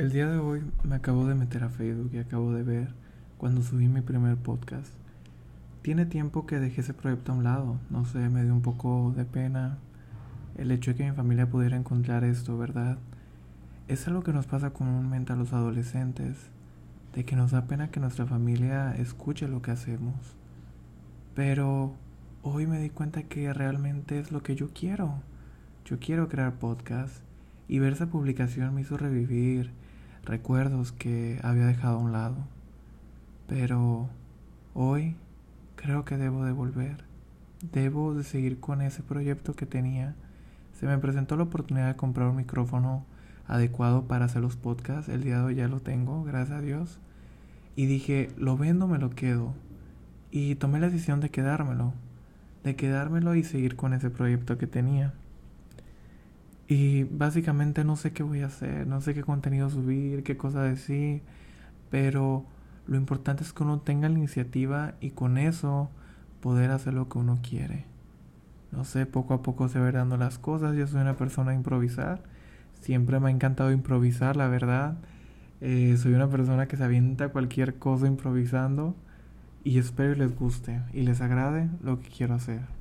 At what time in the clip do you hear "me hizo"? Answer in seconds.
28.74-28.96